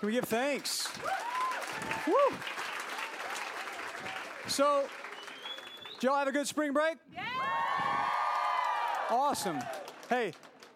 [0.00, 0.88] Can we give thanks?
[2.06, 2.14] Woo!
[4.46, 4.86] So,
[5.92, 6.96] did y'all have a good spring break?
[7.12, 7.20] Yeah!
[9.10, 9.58] Awesome.
[10.08, 10.32] Hey,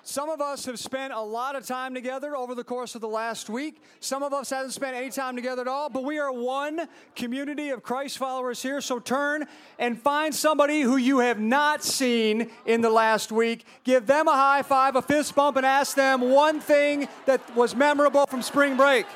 [0.07, 3.09] some of us have spent a lot of time together over the course of the
[3.09, 3.81] last week.
[4.01, 7.71] Some of us haven't spent any time together at all, but we are one community
[7.71, 8.83] of Christ followers here.
[8.83, 9.47] So turn
[9.79, 13.65] and find somebody who you have not seen in the last week.
[13.83, 17.75] Give them a high five, a fist bump, and ask them one thing that was
[17.75, 19.07] memorable from spring break.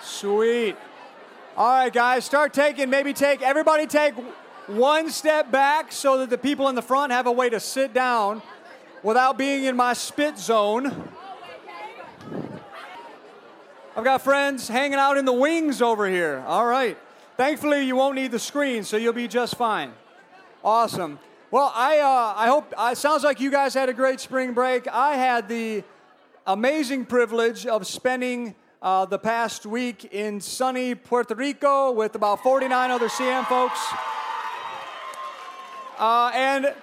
[0.00, 0.76] Sweet.
[1.56, 4.14] All right, guys, start taking, maybe take, everybody take
[4.68, 7.92] one step back so that the people in the front have a way to sit
[7.92, 8.40] down
[9.04, 11.08] without being in my spit zone.
[13.96, 16.42] I've got friends hanging out in the wings over here.
[16.48, 16.98] All right.
[17.36, 19.92] Thankfully, you won't need the screen, so you'll be just fine.
[20.64, 21.20] Awesome.
[21.50, 24.54] Well, I, uh, I hope, uh, it sounds like you guys had a great spring
[24.54, 24.88] break.
[24.88, 25.84] I had the
[26.46, 32.90] amazing privilege of spending uh, the past week in sunny Puerto Rico with about 49
[32.90, 33.80] other CM folks.
[35.98, 36.74] Uh, and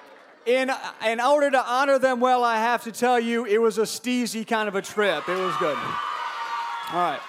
[0.45, 0.71] in,
[1.05, 4.45] in order to honor them well, I have to tell you, it was a steezy
[4.45, 5.27] kind of a trip.
[5.27, 5.77] It was good.
[6.91, 7.19] All right.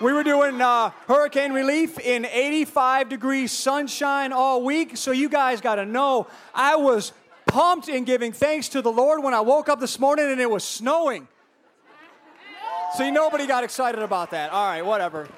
[0.00, 4.96] We were doing uh, hurricane relief in 85 degrees sunshine all week.
[4.96, 7.12] So you guys got to know, I was
[7.46, 10.48] pumped in giving thanks to the Lord when I woke up this morning and it
[10.48, 11.28] was snowing.
[12.96, 14.52] See, nobody got excited about that.
[14.52, 15.28] All right, whatever.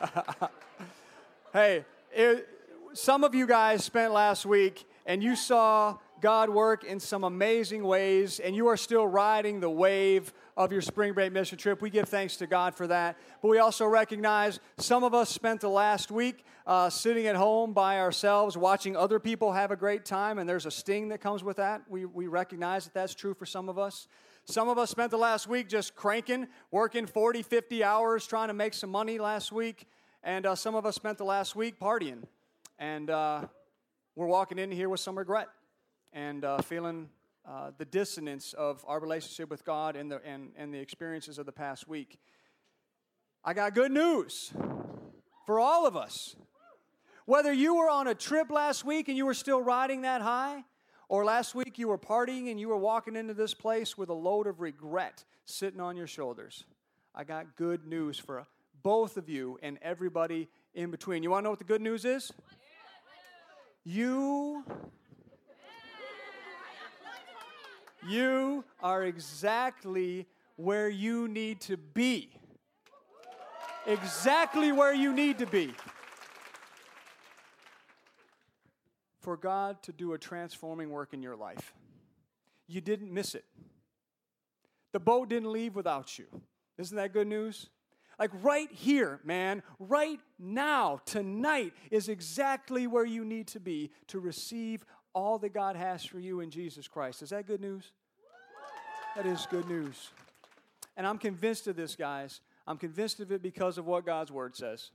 [1.52, 2.48] hey, it,
[2.94, 7.82] some of you guys spent last week and you saw God work in some amazing
[7.82, 11.80] ways, and you are still riding the wave of your spring break mission trip.
[11.80, 13.16] We give thanks to God for that.
[13.40, 17.72] But we also recognize some of us spent the last week uh, sitting at home
[17.72, 21.42] by ourselves, watching other people have a great time, and there's a sting that comes
[21.42, 21.84] with that.
[21.88, 24.08] We, we recognize that that's true for some of us.
[24.44, 28.54] Some of us spent the last week just cranking, working 40, 50 hours, trying to
[28.54, 29.86] make some money last week.
[30.22, 32.24] And uh, some of us spent the last week partying.
[32.78, 33.46] And uh,
[34.18, 35.46] we're walking in here with some regret
[36.12, 37.08] and uh, feeling
[37.48, 41.46] uh, the dissonance of our relationship with God and the, and, and the experiences of
[41.46, 42.18] the past week.
[43.44, 44.52] I got good news
[45.46, 46.34] for all of us.
[47.26, 50.64] Whether you were on a trip last week and you were still riding that high,
[51.08, 54.14] or last week you were partying and you were walking into this place with a
[54.14, 56.64] load of regret sitting on your shoulders,
[57.14, 58.48] I got good news for
[58.82, 61.22] both of you and everybody in between.
[61.22, 62.32] You want to know what the good news is?
[63.90, 64.64] You
[68.06, 70.26] You are exactly
[70.56, 72.28] where you need to be.
[73.86, 75.72] Exactly where you need to be.
[79.20, 81.72] For God to do a transforming work in your life.
[82.66, 83.46] You didn't miss it.
[84.92, 86.26] The boat didn't leave without you.
[86.76, 87.70] Isn't that good news?
[88.18, 94.18] Like right here, man, right now, tonight is exactly where you need to be to
[94.18, 94.84] receive
[95.14, 97.22] all that God has for you in Jesus Christ.
[97.22, 97.92] Is that good news?
[99.16, 100.10] That is good news.
[100.96, 102.40] And I'm convinced of this, guys.
[102.66, 104.90] I'm convinced of it because of what God's Word says.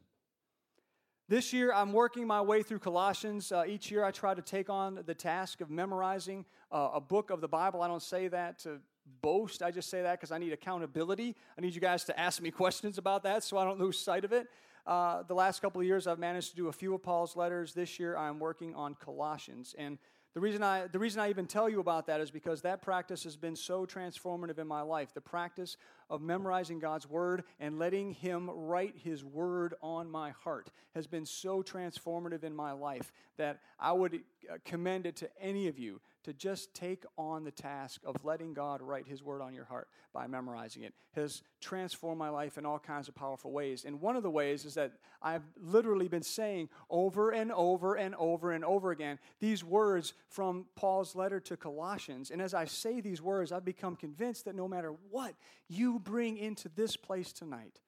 [1.30, 3.52] This year, I'm working my way through Colossians.
[3.52, 7.30] Uh, each year, I try to take on the task of memorizing uh, a book
[7.30, 7.82] of the Bible.
[7.82, 8.80] I don't say that to
[9.22, 9.62] boast.
[9.64, 11.36] I just say that because I need accountability.
[11.58, 14.26] I need you guys to ask me questions about that so I don't lose sight
[14.26, 14.48] of it.
[14.86, 17.74] Uh, the last couple of years, I've managed to do a few of Paul's letters.
[17.74, 19.76] This year, I'm working on Colossians.
[19.78, 19.98] And
[20.34, 23.24] the reason, I, the reason I even tell you about that is because that practice
[23.24, 25.14] has been so transformative in my life.
[25.14, 25.78] The practice
[26.14, 31.26] of memorizing God's Word and letting Him write His Word on my heart has been
[31.26, 36.02] so transformative in my life that I would uh, commend it to any of you
[36.26, 39.88] to just take on the task of letting God write His Word on your heart
[40.14, 43.84] by memorizing it has transformed my life in all kinds of powerful ways.
[43.86, 48.16] And one of the ways is that I've literally been saying over and over and
[48.16, 52.32] over and over again these words from Paul's letter to Colossians.
[52.32, 55.34] And as I say these words, I've become convinced that no matter what
[55.68, 57.80] you bring into this place tonight,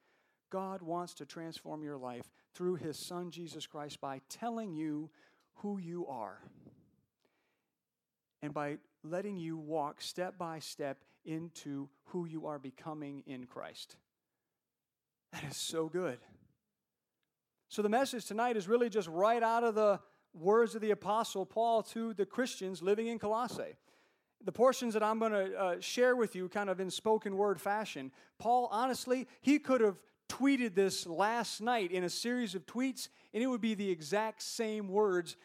[0.50, 5.10] God wants to transform your life through His Son Jesus Christ by telling you
[5.56, 6.42] who you are
[8.42, 13.98] and by letting you walk step by step into who you are becoming in Christ.
[15.32, 16.20] That is so good.
[17.68, 20.00] So, the message tonight is really just right out of the
[20.34, 23.78] words of the Apostle Paul to the Christians living in Colossae.
[24.44, 27.60] The portions that I'm going to uh, share with you, kind of in spoken word
[27.60, 29.98] fashion, Paul, honestly, he could have
[30.30, 34.42] tweeted this last night in a series of tweets, and it would be the exact
[34.42, 35.36] same words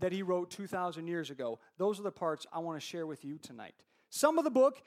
[0.00, 1.58] that he wrote 2,000 years ago.
[1.78, 3.74] Those are the parts I want to share with you tonight.
[4.10, 4.82] Some of the book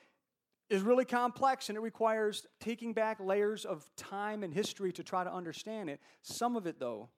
[0.70, 5.24] is really complex and it requires taking back layers of time and history to try
[5.24, 6.02] to understand it.
[6.22, 7.10] Some of it, though,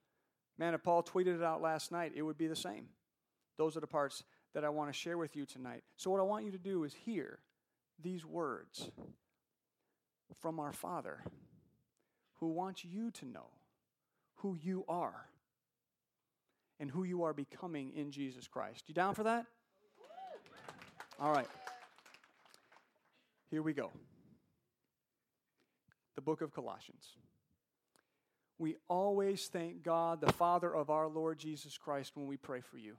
[0.57, 2.89] man, if Paul tweeted it out last night, it would be the same.
[3.57, 4.23] Those are the parts
[4.53, 5.83] that I want to share with you tonight.
[5.97, 7.39] So, what I want you to do is hear
[8.01, 8.89] these words
[10.39, 11.23] from our Father
[12.39, 13.47] who wants you to know
[14.35, 15.25] who you are
[16.79, 18.85] and who you are becoming in Jesus Christ.
[18.87, 19.45] You down for that?
[21.19, 21.47] All right.
[23.51, 23.91] Here we go.
[26.15, 27.05] The book of Colossians.
[28.57, 32.77] We always thank God, the Father of our Lord Jesus Christ, when we pray for
[32.77, 32.95] you.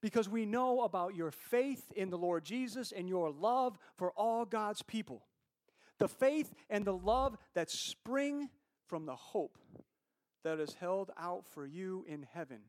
[0.00, 4.44] Because we know about your faith in the Lord Jesus and your love for all
[4.44, 5.22] God's people.
[5.98, 8.48] The faith and the love that spring
[8.86, 9.58] from the hope
[10.44, 12.60] that is held out for you in heaven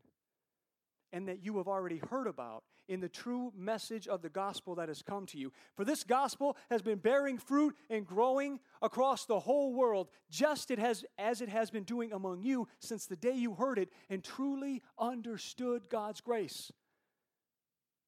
[1.14, 4.90] and that you have already heard about in the true message of the gospel that
[4.90, 5.52] has come to you.
[5.76, 10.80] For this gospel has been bearing fruit and growing across the whole world, just it
[10.80, 14.24] has, as it has been doing among you since the day you heard it and
[14.24, 16.72] truly understood God's grace.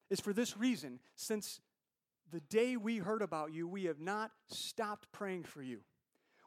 [0.10, 1.60] It's for this reason, since
[2.32, 5.82] the day we heard about you, we have not stopped praying for you.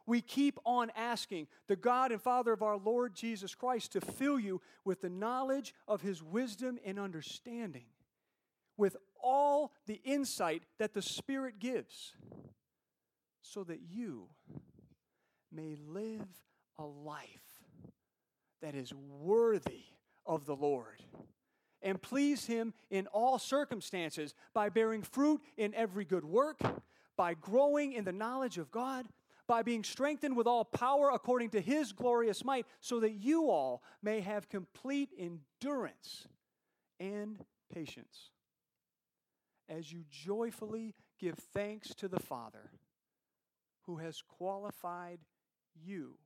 [0.05, 4.39] We keep on asking the God and Father of our Lord Jesus Christ to fill
[4.39, 7.85] you with the knowledge of his wisdom and understanding,
[8.77, 12.13] with all the insight that the Spirit gives,
[13.41, 14.27] so that you
[15.51, 16.27] may live
[16.79, 17.63] a life
[18.61, 19.83] that is worthy
[20.25, 21.03] of the Lord
[21.81, 26.59] and please Him in all circumstances by bearing fruit in every good work,
[27.15, 29.07] by growing in the knowledge of God
[29.47, 33.81] by being strengthened with all power according to his glorious might, so that you all
[34.03, 36.27] may have complete endurance
[36.99, 37.37] and
[37.73, 38.31] patience
[39.69, 42.71] as you joyfully give thanks to the Father
[43.83, 45.19] who has qualified
[45.73, 46.17] you.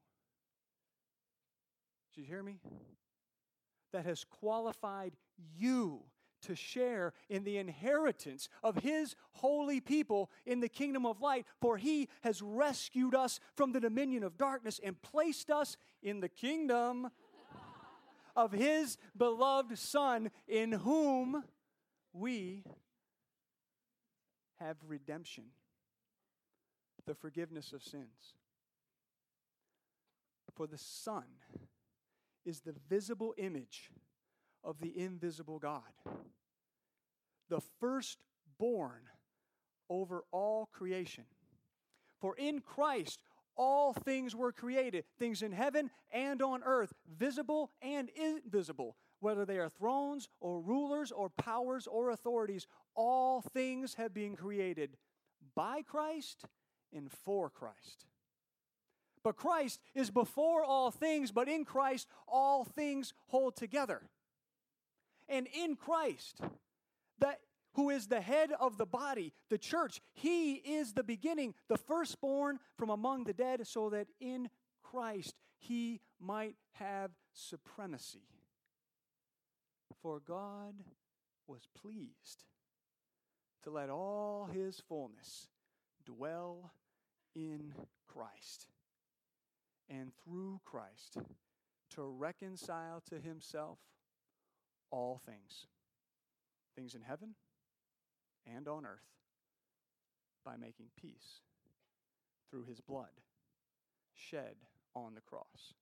[2.13, 2.59] Did you hear me?
[3.91, 5.13] That has qualified
[5.57, 6.03] you
[6.43, 11.77] to share in the inheritance of his holy people in the kingdom of light, for
[11.77, 17.09] he has rescued us from the dominion of darkness and placed us in the kingdom
[18.35, 21.43] of his beloved Son, in whom
[22.13, 22.63] we
[24.59, 25.45] have redemption,
[27.05, 28.35] the forgiveness of sins.
[30.53, 31.23] For the Son
[32.45, 33.91] is the visible image
[34.63, 35.81] of the invisible God,
[37.49, 39.01] the firstborn
[39.89, 41.25] over all creation.
[42.19, 43.21] For in Christ
[43.55, 49.57] all things were created, things in heaven and on earth, visible and invisible, whether they
[49.57, 54.97] are thrones or rulers or powers or authorities, all things have been created
[55.55, 56.45] by Christ
[56.93, 58.05] and for Christ.
[59.23, 64.09] But Christ is before all things, but in Christ all things hold together
[65.31, 66.41] and in Christ,
[67.19, 67.39] that
[67.73, 70.01] who is the head of the body, the church.
[70.13, 74.49] He is the beginning, the firstborn from among the dead, so that in
[74.83, 78.27] Christ he might have supremacy.
[80.01, 80.73] For God
[81.47, 82.43] was pleased
[83.63, 85.47] to let all his fullness
[86.05, 86.73] dwell
[87.33, 87.73] in
[88.05, 88.67] Christ,
[89.91, 91.17] and through Christ
[91.95, 93.79] to reconcile to himself
[94.89, 95.67] all things,
[96.75, 97.35] things in heaven
[98.45, 98.99] and on earth,
[100.45, 101.41] by making peace
[102.49, 103.21] through his blood
[104.15, 104.55] shed
[104.95, 105.73] on the cross.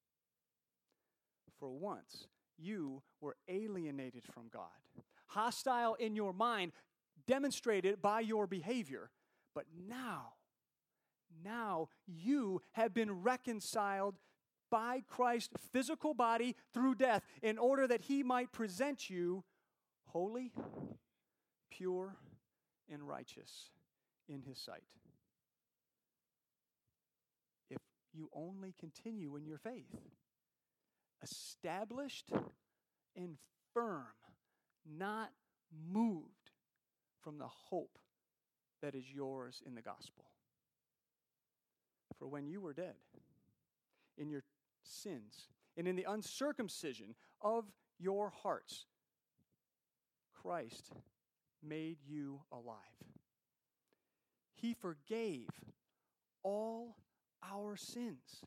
[1.60, 4.70] For once, you were alienated from God,
[5.28, 6.72] hostile in your mind,
[7.28, 9.12] demonstrated by your behavior.
[9.54, 10.34] But now,
[11.44, 14.16] now you have been reconciled
[14.70, 19.44] by Christ's physical body through death in order that he might present you
[20.06, 20.52] holy,
[21.72, 22.16] pure,
[22.92, 23.70] and righteous
[24.28, 24.84] in his sight.
[27.70, 27.80] If
[28.14, 29.96] you only continue in your faith,
[31.24, 32.32] established
[33.16, 33.38] and
[33.74, 34.06] firm,
[34.86, 35.30] not
[35.92, 36.52] moved
[37.22, 38.00] from the hope
[38.82, 40.26] that is yours in the gospel.
[42.20, 42.96] For when you were dead
[44.18, 44.44] in your
[44.84, 45.48] sins
[45.78, 47.66] and in the uncircumcision of
[47.98, 48.86] your hearts,
[50.34, 50.92] Christ
[51.64, 52.76] made you alive.
[54.54, 55.48] He forgave
[56.44, 56.98] all
[57.42, 58.44] our sins.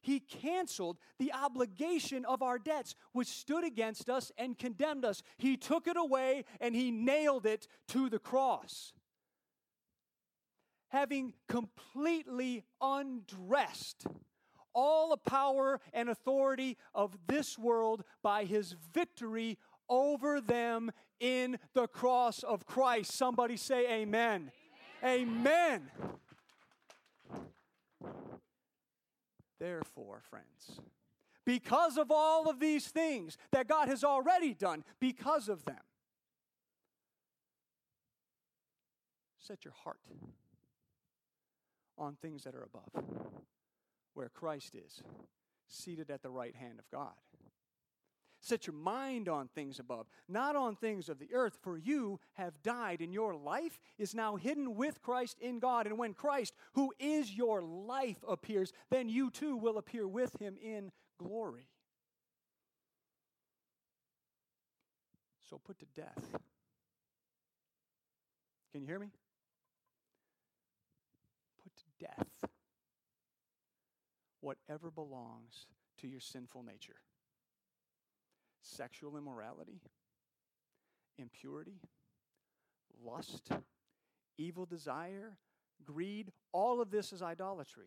[0.00, 5.22] He canceled the obligation of our debts, which stood against us and condemned us.
[5.36, 8.92] He took it away and he nailed it to the cross.
[10.88, 14.06] Having completely undressed
[14.74, 21.88] all the power and authority of this world by his victory over them in the
[21.88, 23.12] cross of Christ.
[23.12, 24.52] Somebody say, Amen.
[25.02, 25.90] Amen.
[26.02, 26.16] amen.
[29.58, 30.80] Therefore, friends,
[31.46, 35.80] because of all of these things that God has already done, because of them,
[39.38, 40.00] set your heart
[41.98, 43.04] on things that are above,
[44.14, 45.02] where Christ is,
[45.68, 47.14] seated at the right hand of God.
[48.40, 52.62] Set your mind on things above, not on things of the earth, for you have
[52.62, 55.86] died, and your life is now hidden with Christ in God.
[55.86, 60.56] And when Christ, who is your life, appears, then you too will appear with him
[60.62, 61.66] in glory.
[65.48, 66.38] So put to death.
[68.72, 69.10] Can you hear me?
[72.00, 72.26] Death
[74.46, 75.66] whatever belongs
[75.98, 77.00] to your sinful nature
[78.62, 79.80] sexual immorality,
[81.18, 81.80] impurity,
[83.04, 83.50] lust,
[84.38, 85.36] evil desire,
[85.84, 87.86] greed, all of this is idolatry.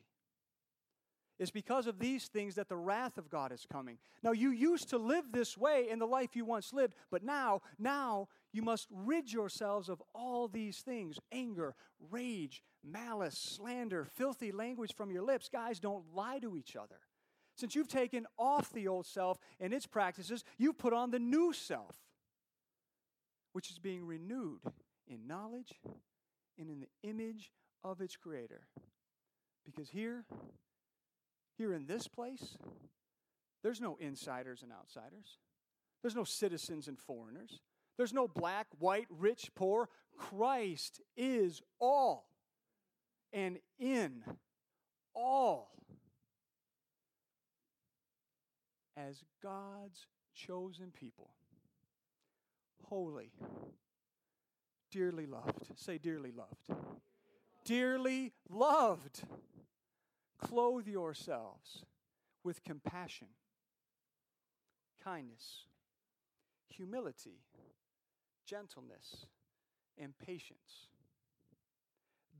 [1.37, 3.97] It's because of these things that the wrath of God is coming.
[4.23, 7.61] Now, you used to live this way in the life you once lived, but now,
[7.77, 11.75] now you must rid yourselves of all these things anger,
[12.09, 15.49] rage, malice, slander, filthy language from your lips.
[15.49, 16.99] Guys, don't lie to each other.
[17.55, 21.51] Since you've taken off the old self and its practices, you've put on the new
[21.51, 21.95] self,
[23.51, 24.61] which is being renewed
[25.07, 25.73] in knowledge
[26.57, 27.51] and in the image
[27.83, 28.61] of its creator.
[29.65, 30.23] Because here,
[31.57, 32.57] here in this place,
[33.61, 35.37] there's no insiders and outsiders.
[36.01, 37.59] There's no citizens and foreigners.
[37.97, 39.89] There's no black, white, rich, poor.
[40.17, 42.28] Christ is all
[43.31, 44.23] and in
[45.15, 45.71] all
[48.97, 51.31] as God's chosen people,
[52.85, 53.31] holy,
[54.91, 55.67] dearly loved.
[55.75, 56.81] Say, dearly loved.
[57.65, 59.23] Dearly loved.
[60.37, 61.85] Clothe yourselves
[62.43, 63.27] with compassion,
[65.03, 65.65] kindness,
[66.69, 67.41] humility,
[68.45, 69.27] gentleness,
[69.97, 70.88] and patience.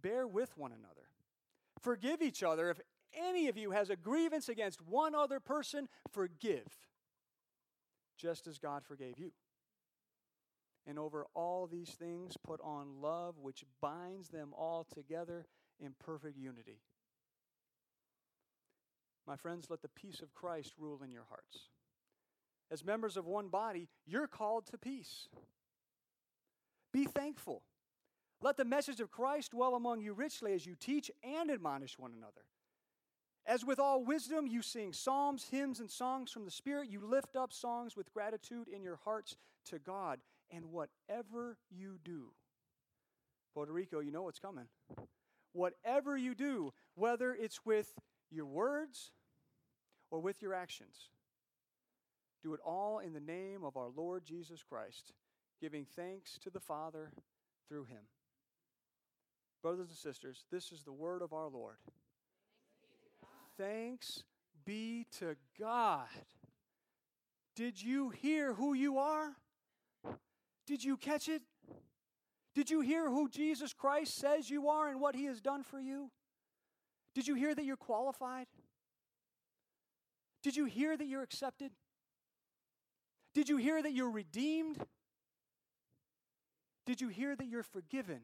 [0.02, 1.10] Bear with one another.
[1.82, 2.80] Forgive each other if
[3.14, 6.68] any of you has a grievance against one other person, forgive,
[8.18, 9.32] just as God forgave you.
[10.86, 15.46] And over all these things, put on love, which binds them all together
[15.80, 16.82] in perfect unity.
[19.28, 21.70] My friends, let the peace of Christ rule in your hearts.
[22.72, 25.28] As members of one body, you're called to peace.
[26.92, 27.62] Be thankful.
[28.42, 32.14] Let the message of Christ dwell among you richly as you teach and admonish one
[32.18, 32.46] another.
[33.46, 36.90] As with all wisdom, you sing psalms, hymns, and songs from the Spirit.
[36.90, 40.20] You lift up songs with gratitude in your hearts to God.
[40.52, 42.32] And whatever you do,
[43.54, 44.66] Puerto Rico, you know what's coming.
[45.52, 47.94] Whatever you do, whether it's with
[48.30, 49.12] your words
[50.12, 51.10] or with your actions,
[52.44, 55.14] do it all in the name of our Lord Jesus Christ,
[55.60, 57.12] giving thanks to the Father
[57.68, 58.02] through him.
[59.62, 61.76] Brothers and sisters, this is the word of our Lord.
[63.58, 64.24] Thanks
[64.66, 66.08] be to God.
[67.56, 69.36] Did you hear who you are?
[70.66, 71.42] Did you catch it?
[72.56, 75.80] Did you hear who Jesus Christ says you are and what he has done for
[75.80, 76.10] you?
[77.16, 78.48] Did you hear that you're qualified?
[80.42, 81.72] Did you hear that you're accepted?
[83.34, 84.78] Did you hear that you're redeemed?
[86.86, 88.22] Did you hear that you're forgiven?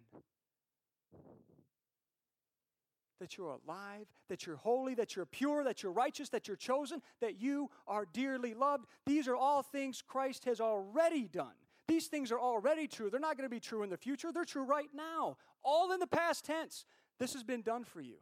[3.19, 7.01] That you're alive, that you're holy, that you're pure, that you're righteous, that you're chosen,
[7.21, 8.85] that you are dearly loved.
[9.05, 11.53] These are all things Christ has already done.
[11.87, 13.09] These things are already true.
[13.09, 15.37] They're not going to be true in the future, they're true right now.
[15.63, 16.85] All in the past tense.
[17.19, 18.17] This has been done for you.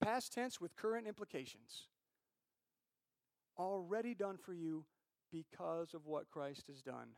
[0.00, 1.88] Past tense with current implications.
[3.58, 4.86] Already done for you
[5.30, 7.10] because of what Christ has done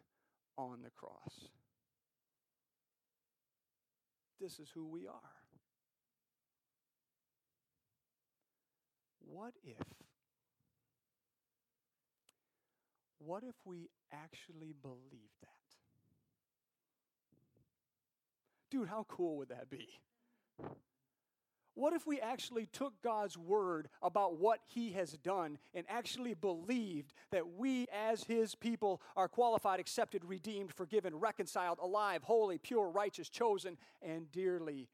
[0.59, 1.49] on the cross.
[4.43, 5.37] This is who we are.
[9.21, 9.77] What if?
[13.21, 15.49] What if we actually believed that?
[18.69, 19.87] Dude, how cool would that be?
[21.75, 27.15] What if we actually took God's word about what he has done and actually believed
[27.31, 33.31] that we, as his people, are qualified, accepted, redeemed, forgiven, reconciled, alive, holy, pure, righteous,
[33.31, 34.89] chosen, and dearly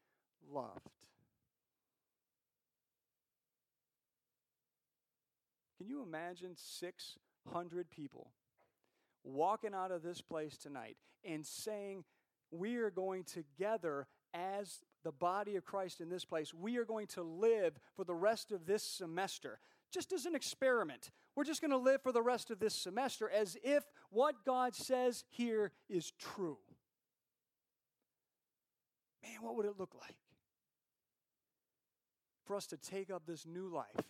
[0.49, 0.87] loved?
[5.77, 8.31] Can you imagine 600 people
[9.23, 10.95] walking out of this place tonight
[11.25, 12.05] and saying,
[12.51, 17.07] We are going together as the body of Christ in this place, we are going
[17.07, 19.59] to live for the rest of this semester,
[19.91, 21.11] just as an experiment.
[21.35, 24.75] We're just going to live for the rest of this semester as if what God
[24.75, 26.57] says here is true.
[29.23, 30.15] Man, what would it look like
[32.45, 34.05] for us to take up this new life?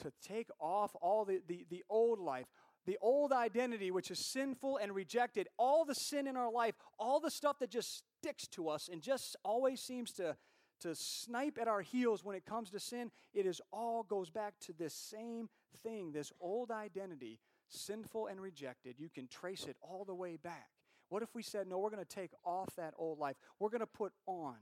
[0.00, 2.46] To take off all the, the, the old life,
[2.86, 7.20] the old identity, which is sinful and rejected, all the sin in our life, all
[7.20, 10.36] the stuff that just sticks to us and just always seems to,
[10.80, 14.54] to snipe at our heels when it comes to sin, it is all goes back
[14.60, 15.48] to this same
[15.82, 18.96] thing, this old identity, sinful and rejected.
[18.98, 20.68] You can trace it all the way back.
[21.08, 23.36] What if we said, no, we're going to take off that old life?
[23.58, 24.56] We're going to put on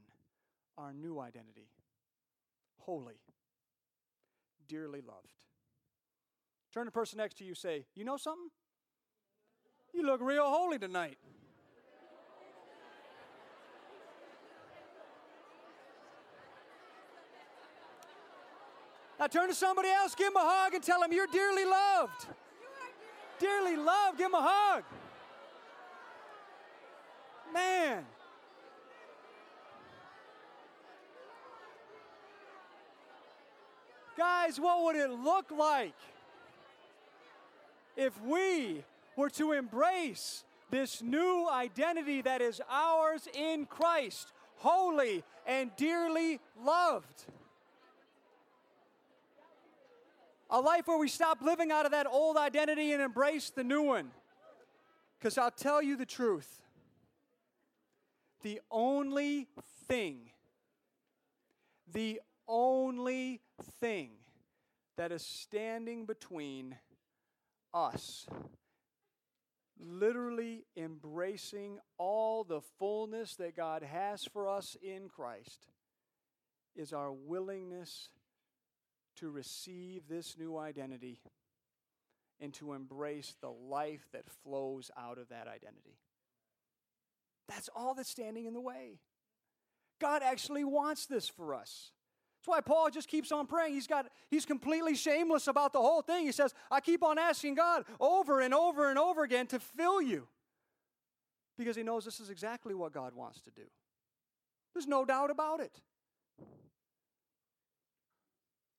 [0.77, 1.69] our new identity
[2.81, 3.21] holy,
[4.67, 5.33] dearly loved.
[6.73, 8.49] Turn to the person next to you, say, You know something?
[9.93, 11.17] You look real holy tonight.
[19.19, 22.25] Now turn to somebody else, give them a hug, and tell them you're dearly loved.
[23.37, 24.83] Dearly loved, give them a hug.
[27.53, 28.05] Man.
[34.17, 35.93] Guys, what would it look like
[38.01, 38.83] if we
[39.15, 47.25] were to embrace this new identity that is ours in Christ, holy and dearly loved?
[50.49, 53.83] A life where we stop living out of that old identity and embrace the new
[53.83, 54.11] one.
[55.19, 56.61] Because I'll tell you the truth
[58.41, 59.47] the only
[59.87, 60.31] thing,
[61.93, 63.39] the only
[63.79, 64.09] thing
[64.97, 66.75] that is standing between
[67.73, 68.27] us
[69.79, 75.67] literally embracing all the fullness that God has for us in Christ
[76.75, 78.09] is our willingness
[79.17, 81.19] to receive this new identity
[82.39, 85.99] and to embrace the life that flows out of that identity.
[87.47, 88.99] That's all that's standing in the way.
[89.99, 91.91] God actually wants this for us.
[92.41, 93.75] That's why Paul just keeps on praying.
[93.75, 96.25] He's got he's completely shameless about the whole thing.
[96.25, 100.01] He says, "I keep on asking God over and over and over again to fill
[100.01, 100.27] you."
[101.55, 103.69] Because he knows this is exactly what God wants to do.
[104.73, 105.81] There's no doubt about it.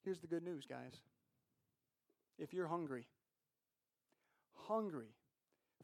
[0.03, 1.01] Here's the good news, guys.
[2.39, 3.07] If you're hungry,
[4.55, 5.15] hungry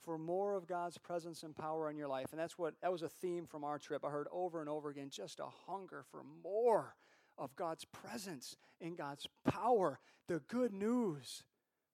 [0.01, 3.03] for more of God's presence and power in your life, and that's what that was
[3.03, 4.05] a theme from our trip.
[4.05, 6.97] I heard over and over again just a hunger for more
[7.39, 9.99] of God's presence and God's power.
[10.27, 11.43] The good news,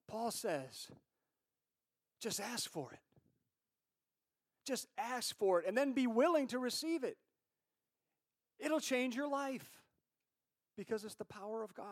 [0.07, 0.87] Paul says,
[2.19, 2.99] just ask for it.
[4.65, 7.17] Just ask for it and then be willing to receive it.
[8.59, 9.67] It'll change your life
[10.75, 11.85] because it's the power of God.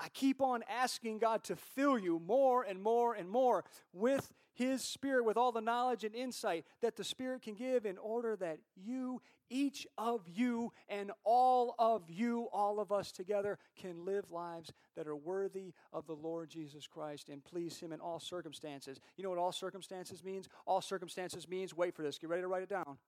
[0.00, 4.82] I keep on asking God to fill you more and more and more with His
[4.82, 8.58] Spirit, with all the knowledge and insight that the Spirit can give in order that
[8.76, 14.72] you, each of you, and all of you, all of us together, can live lives
[14.96, 19.00] that are worthy of the Lord Jesus Christ and please Him in all circumstances.
[19.16, 20.48] You know what all circumstances means?
[20.64, 22.98] All circumstances means, wait for this, get ready to write it down.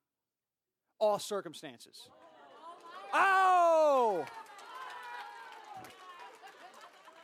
[0.99, 2.09] All circumstances.
[3.15, 4.27] Oh!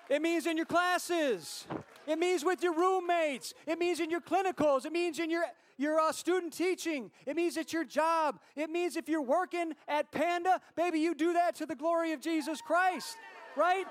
[0.08, 1.66] It means in your classes.
[2.06, 3.54] It means with your roommates.
[3.66, 4.86] It means in your clinicals.
[4.86, 5.44] It means in your,
[5.76, 7.10] your uh, student teaching.
[7.26, 8.38] It means at your job.
[8.54, 12.20] It means if you're working at Panda, baby, you do that to the glory of
[12.20, 13.16] Jesus Christ,
[13.56, 13.86] right?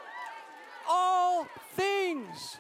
[0.88, 2.58] All things.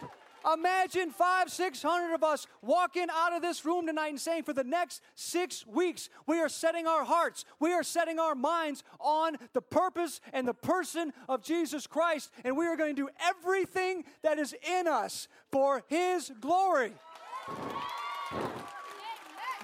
[0.53, 4.53] Imagine five, six hundred of us walking out of this room tonight and saying, for
[4.53, 9.37] the next six weeks, we are setting our hearts, we are setting our minds on
[9.53, 14.03] the purpose and the person of Jesus Christ, and we are going to do everything
[14.21, 16.93] that is in us for His glory.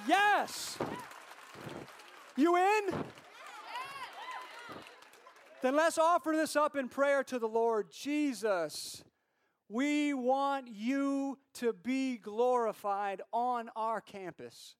[0.07, 0.79] Yes.
[2.35, 3.03] You in?
[5.61, 9.03] Then let's offer this up in prayer to the Lord Jesus.
[9.71, 14.75] We want you to be glorified on our campus.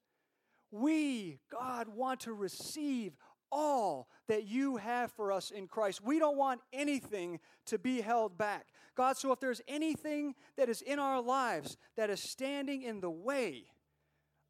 [0.69, 3.13] We, God, want to receive
[3.53, 6.03] all that you have for us in Christ.
[6.03, 8.67] We don't want anything to be held back.
[8.93, 13.09] God, so if there's anything that is in our lives that is standing in the
[13.09, 13.67] way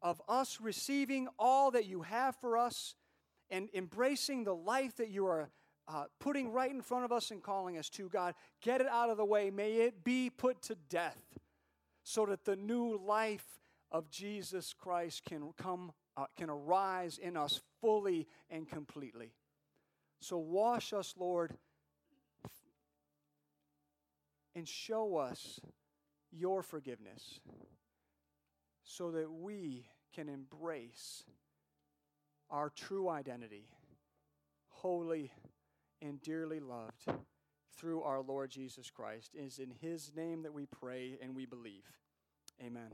[0.02, 2.96] of us receiving all that you have for us
[3.48, 5.50] and embracing the life that you are
[5.88, 9.10] uh, putting right in front of us and calling us to, God, get it out
[9.10, 9.50] of the way.
[9.50, 11.38] May it be put to death
[12.04, 17.60] so that the new life of Jesus Christ can come, uh, can arise in us
[17.80, 19.32] fully and completely.
[20.20, 21.56] So wash us, Lord,
[24.54, 25.60] and show us
[26.30, 27.40] your forgiveness
[28.84, 31.24] so that we can embrace
[32.50, 33.66] our true identity,
[34.68, 35.32] holy
[36.02, 37.06] and dearly loved
[37.76, 39.30] through our Lord Jesus Christ.
[39.34, 41.84] It is in his name that we pray and we believe.
[42.64, 42.90] Amen.